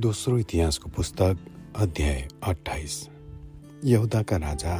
[0.00, 1.38] दोस्रो इतिहासको पुस्तक
[1.76, 2.94] अध्याय अठाइस
[3.84, 4.74] यहुदाका राजा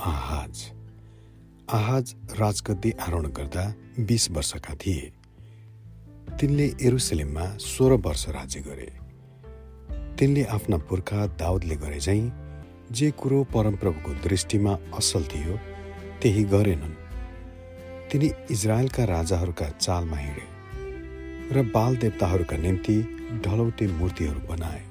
[0.00, 0.60] आहाज।
[1.68, 3.64] आहाज राजगद्दी आरोहण गर्दा
[4.00, 5.10] बिस वर्षका थिए।
[6.40, 8.86] तिनले एरुसलेममा सोह्र वर्ष राज्य गरे।
[10.16, 12.32] तिनले आफ्ना पुर्खा दाउदले गरे झैँ
[12.92, 15.56] जे कुरो परमप्रभुको दृष्टिमा असल थियो
[16.22, 16.94] त्यही गरेनन्।
[18.12, 20.46] तिनी इजरायलका राजाहरूका चालमा हिँडे
[21.52, 22.96] र बाल देवताहरूका निम्ति
[23.44, 24.82] ढलौटे मूर्तिहरू बनाए।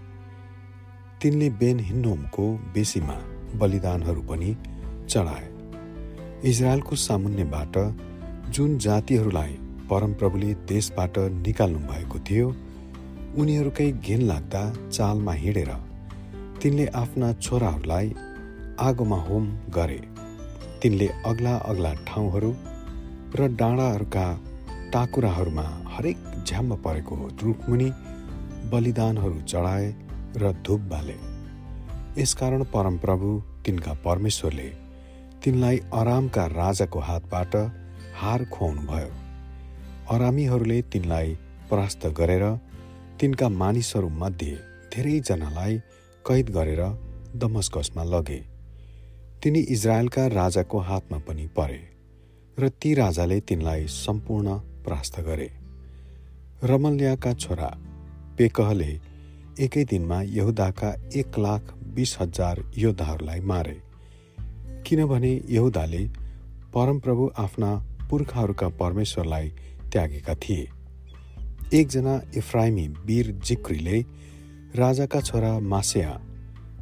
[1.21, 3.17] तिनले बेन हिन्नोमको बेसीमा
[3.55, 4.55] बलिदानहरू पनि
[5.09, 5.47] चढाए।
[6.43, 7.77] इजरायलको सामुन्यबाट
[8.49, 9.53] जुन जातिहरूलाई
[9.89, 12.47] परमप्रभुले देशबाट निकाल्नु भएको थियो
[13.37, 15.71] उनीहरूकै घिन लाग्दा चालमा हिँडेर
[16.61, 18.13] तिनले आफ्ना छोराहरूलाई
[18.79, 20.01] आगोमा होम गरे।
[20.81, 22.51] तिनले अग्ला अग्ला ठाउँहरू
[23.35, 24.25] र डाँडाहरूका
[24.93, 27.89] टाकुराहरूमा हरेक झ्याम्म परेको रुखमुनि
[28.71, 29.87] बलिदानहरू चढाए
[30.37, 31.17] र धुप बाले।
[32.17, 33.29] यसकारण परमप्रभु
[33.65, 34.69] तिनका परमेश्वरले
[35.43, 37.55] तिनलाई अरामका राजाको हातबाट
[38.19, 39.11] हार खुवाउनुभयो।
[40.09, 41.37] अरामीहरूले तिनलाई
[41.69, 42.45] परास्त गरेर
[43.19, 44.53] तिनका मानिसहरूमध्ये
[44.93, 45.77] धेरैजनालाई
[46.25, 46.81] कैद गरेर
[47.35, 48.39] दमस्कसमा लगे।
[49.43, 51.81] तिनी इजरायलका राजाको हातमा पनि परे
[52.57, 55.49] र ती राजाले तिनलाई सम्पूर्ण परास्त गरे।
[56.63, 57.69] रमल्याका छोरा
[58.37, 58.91] पेकहले
[59.59, 63.77] एकै दिनमा यहुदाका एक लाख बिस हजार योद्धाहरूलाई मारे।
[64.87, 66.03] किनभने यहुदाले
[66.73, 67.71] परमप्रभु आफ्ना
[68.09, 69.49] पुर्खाहरूका परमेश्वरलाई
[69.91, 70.67] त्यागेका थिए।
[71.73, 74.01] एकजना इफ्राइमी वीर जिक्रीले
[74.75, 76.13] राजाका छोरा मासेया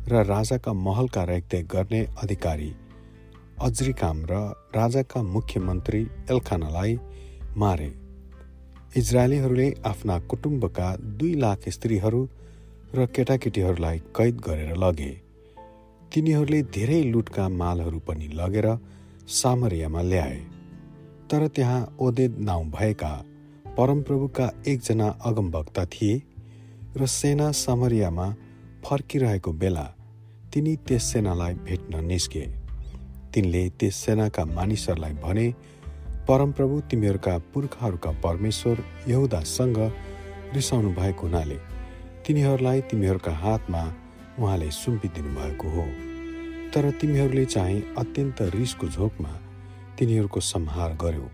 [0.08, 2.72] र राजाका महलका रेखदेख गर्ने अधिकारी
[3.62, 4.40] अज्रिकाम र
[4.76, 6.02] राजाका मुख्यमन्त्री
[6.32, 7.00] एल्खानालाई
[7.58, 8.03] मारे।
[8.96, 10.88] इजरायलीहरूले आफ्ना कुटुम्बका
[11.18, 12.20] दुई लाख स्त्रीहरू
[12.96, 15.12] र केटाकेटीहरूलाई कैद गरेर लगे।
[16.12, 18.68] तिनीहरूले धेरै लुटका मालहरू पनि लगेर
[19.34, 20.38] सामरियामा ल्याए।
[21.30, 23.12] तर त्यहाँ ओदेद नाउँ भएका
[23.78, 26.22] परमप्रभुका एकजना अगमवक्ता थिए
[26.96, 28.28] र सेना सामरियामा
[28.86, 29.86] फर्किरहेको बेला
[30.54, 32.46] तिनी त्यस सेनालाई भेट्न निस्के।
[33.34, 35.48] तिनले त्यस सेनाका मानिसहरूलाई भने
[36.28, 39.78] परमप्रभु तिमीहरूका पुर्खाहरूका परमेश्वर यहुदासँग
[40.54, 41.56] रिसाउनु भएको हुनाले
[42.26, 43.84] तिनीहरूलाई तिमीहरूका हातमा
[44.40, 45.86] उहाँले सुम्पिदिनु भएको हो।
[46.74, 49.34] तर तिमीहरूले चाहिँ अत्यन्त रिसको झोकमा
[50.00, 51.30] तिनीहरूको संहार गर्यो।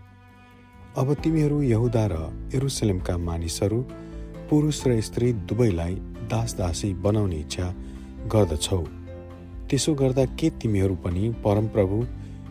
[0.98, 2.14] अब तिमीहरू यहुदा र
[2.54, 3.80] एरुसलेमका मानिसहरू
[4.50, 5.94] पुरुष र स्त्री दुवैलाई
[6.30, 7.74] दास दासी बनाउने इच्छा
[8.26, 8.82] गर्दछौ।
[9.70, 11.96] त्यसो गर्दा के तिमीहरू पनि परमप्रभु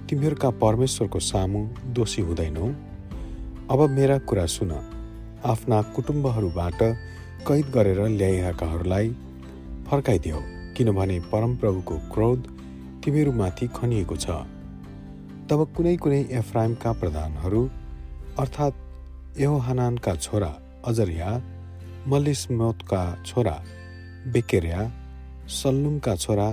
[0.09, 1.59] तिमीहरूका परमेश्वरको सामु
[1.95, 2.67] दोषी हुँदैनौ।
[3.71, 4.71] अब मेरा कुरा सुन।
[5.45, 6.79] आफ्ना कुटुम्बहरूबाट
[7.47, 9.09] कैद गरेर ल्याइएकाहरूलाई
[9.89, 10.39] फर्काइदियो
[10.77, 12.47] किनभने परमप्रभुको क्रोध
[13.03, 14.27] तिमीहरूमाथि खनिएको छ।
[15.49, 17.61] तब कुनै कुनै एफ्राइमका प्रधानहरू
[18.39, 18.81] अर्थात्
[19.41, 20.51] एहोहानानका छोरा
[20.85, 21.29] अजरिया
[22.07, 23.55] मलिसमोतका छोरा
[24.33, 24.81] बेकेरिया
[25.59, 26.49] सल्लुमका छोरा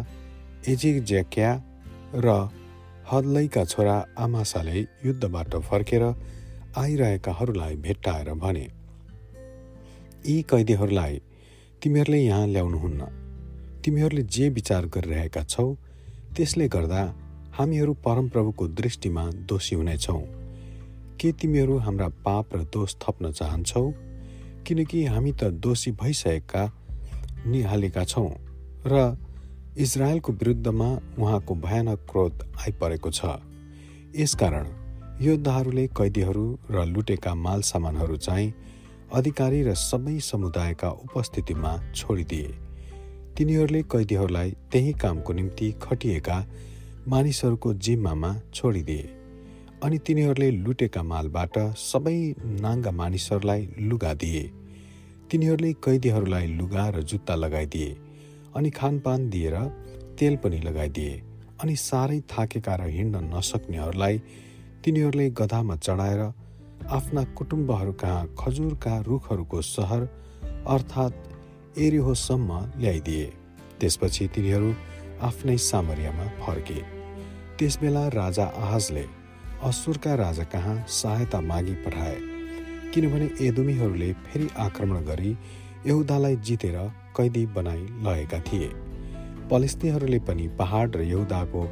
[0.68, 1.50] एजिज्याक्या
[2.24, 2.36] र
[3.12, 6.02] हदलैका छोरा आमासाले युद्धबाट फर्केर
[6.78, 8.66] आइरहेकाहरूलाई भेट्टाएर भने
[10.26, 11.20] यी कैदीहरूलाई
[11.82, 13.06] तिमीहरूले यहाँ ल्याउनुहुन्न।
[13.84, 15.74] तिमीहरूले जे विचार गरिरहेका छौ
[16.36, 17.02] त्यसले गर्दा
[17.58, 20.18] हामीहरू परमप्रभुको दृष्टिमा दोषी हुनेछौ।
[21.20, 23.90] के तिमीहरू हाम्रा पाप र दोष थप्न चाहन्छौ?
[24.66, 26.64] किनकि हामी त दोषी भइसकेका
[27.46, 28.30] निहालेका छौँ।
[28.86, 29.25] र
[29.78, 30.86] इजरायलको विरुद्धमा
[31.18, 33.24] उहाँको भयानक क्रोध आइपरेको छ।
[34.16, 34.66] यसकारण
[35.20, 38.54] योद्धाहरूले कैदीहरू र लुटेका माल सामानहरू चाहिँ
[39.12, 42.54] अधिकारी र सबै समुदायका उपस्थितिमा छोडिदिए।
[43.36, 46.38] तिनीहरूले कैदीहरूलाई त्यही कामको निम्ति खटिएका
[47.08, 49.04] मानिसहरूको जिम्मामा छोडिदिए
[49.84, 52.16] अनि तिनीहरूले लुटेका मालबाट सबै
[52.64, 54.42] नाङ्गा मानिसहरूलाई लुगा दिए।
[55.30, 58.05] तिनीहरूले कैदीहरूलाई लुगा र जुत्ता लगाइदिए।
[58.56, 59.56] अनि खानपान दिएर
[60.18, 61.22] तेल पनि लगाइदिए
[61.62, 64.18] अनि साह्रै थाकेका र हिँड्न नसक्नेहरूलाई
[64.84, 66.20] तिनीहरूले गधामा चढाएर
[66.90, 70.02] आफ्ना कुटुम्बहरू कहाँ खजुरका रुखहरूको सहर
[70.66, 73.26] अर्थात् एरिहोसम्म ल्याइदिए।
[73.80, 74.72] त्यसपछि तिनीहरू
[75.22, 76.80] आफ्नै सामरियामा फर्के।
[77.58, 79.04] त्यसबेला राजा आहाजले
[79.62, 82.16] असुरका राजा कहाँ सहायता मागी पठाए।
[82.94, 85.32] किनभने एदुमीहरूले फेरि आक्रमण गरी
[85.86, 86.76] यहुदालाई जितेर
[87.16, 88.68] कैदी बनाई लगेका थिए।
[89.50, 91.62] पलिस्तीहरूले पनि पहाड र यहुदाको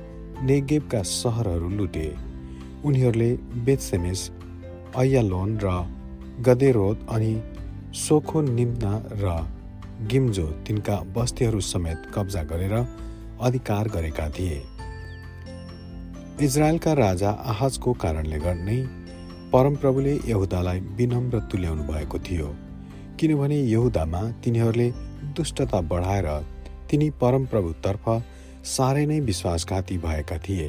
[0.43, 2.07] नेगेबका सहरहरू लुटे।
[2.85, 3.31] उनीहरूले
[3.65, 4.31] बेतसेमेस
[4.97, 5.69] अयालोन र
[6.41, 7.33] गदेरोद अनि
[7.95, 9.25] सोखो निम्ना र
[10.11, 12.75] गिम्जो तिनका बस्तीहरू समेत कब्जा गरेर
[13.41, 14.63] अधिकार गरेका थिए।
[16.43, 18.79] इजरायलका राजा आहाजको कारणले गर्ने
[19.53, 22.49] परमप्रभुले यहुदालाई विनम्र तुल्याउनु भएको थियो।
[23.21, 24.91] किनभने यहुदामा तिनीहरूले
[25.37, 26.27] दुष्टता बढाएर
[26.91, 28.09] तिनी परमप्रभुतर्फ
[28.67, 30.69] साह्रै नै विश्वासघाती भएका थिए।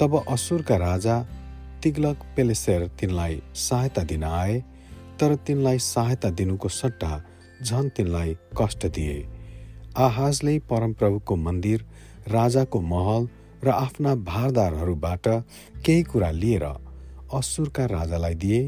[0.00, 1.16] तब असुरका राजा
[1.82, 4.58] तिग्लक पेलेसेर तिनलाई सहायता दिन आए
[5.20, 7.12] तर तिनलाई सहायता दिनुको सट्टा
[7.62, 9.18] झन तिनलाई कष्ट दिए।
[9.98, 11.86] आहाजले परमप्रभुको मन्दिर
[12.28, 13.28] राजाको महल
[13.64, 15.28] र आफ्ना भारदारहरूबाट
[15.86, 16.64] केही कुरा लिएर
[17.34, 18.60] असुरका राजालाई दिए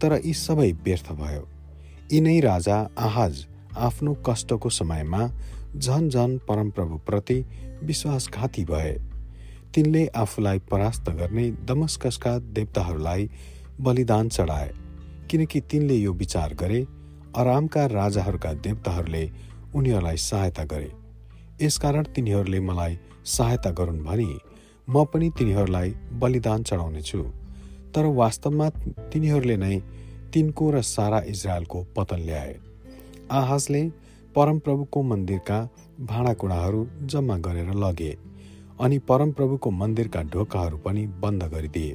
[0.00, 1.44] तर यी सबै व्यर्थ भयो।
[2.12, 3.38] यिनै राजा आहाज
[3.76, 5.22] आफ्नो कष्टको समयमा
[5.76, 7.38] झन झन परमप्रभुप्रति
[7.82, 8.92] विश्वासघाती भए।
[9.74, 13.28] तिनले आफूलाई परास्त गर्ने दमस्कसका देवताहरूलाई
[13.80, 14.70] बलिदान चढाए
[15.30, 16.80] किनकि तिनले यो विचार गरे
[17.36, 19.24] आरामका राजाहरूका देवताहरूले
[19.74, 20.90] उनीहरूलाई सहायता गरे।
[21.62, 24.30] यसकारण तिनीहरूले मलाई सहायता गरून् भनी
[24.88, 27.22] म पनि तिनीहरूलाई बलिदान चढाउनेछु।
[27.94, 28.68] तर वास्तवमा
[29.12, 29.76] तिनीहरूले नै
[30.36, 32.56] तिनको र सारा इजरायलको पतन ल्याए।
[33.32, 33.80] आहाजले
[34.34, 35.58] परमप्रभुको मन्दिरका
[36.00, 38.10] भाँडाकुँडाहरू जम्मा गरेर लगे
[38.80, 41.94] अनि परमप्रभुको मन्दिरका ढोकाहरू पनि बन्द गरिदिए।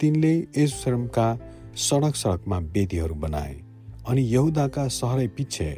[0.00, 1.26] तिनले यशरमका
[1.76, 3.58] सडक सडकमा वेदीहरू बनाए
[4.08, 5.68] अनि यहुदाका सहरै पिच्छे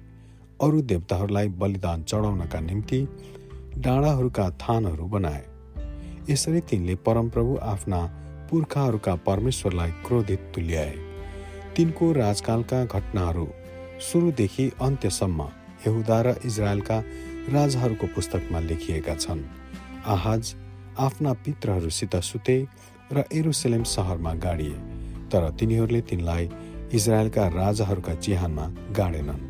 [0.61, 3.01] अरू देवताहरूलाई बलिदान चढाउनका निम्ति
[3.79, 5.45] डाँडाहरूका थानहरू बनाए।
[6.31, 8.07] यसरी तिनले परमप्रभु आफ्ना
[8.51, 11.08] पुर्खाहरूका परमेश्वरलाई क्रोधित तुल्याए।
[11.79, 13.47] तिनको राजकालका घटनाहरू
[14.03, 15.43] सुरुदेखि अन्त्यसम्म
[15.87, 16.99] यहुदा र इजरायलका
[17.55, 19.43] राजाहरूको पुस्तकमा लेखिएका छन्।
[20.07, 20.55] आहाज
[20.99, 22.67] आफ्ना पित्रहरूसित सुते
[23.13, 24.79] र एरुसलेम सहरमा गाडिए
[25.31, 26.51] तर तिनीहरूले तिनलाई
[26.93, 28.67] इजरायलका राजाहरूका चिहानमा
[28.99, 29.47] गाडेनन्।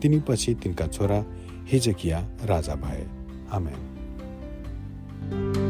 [0.00, 1.24] तिनीपछि तिनका छोरा
[1.72, 3.06] हिजकिया राजा भए।
[3.52, 5.69] आमेन।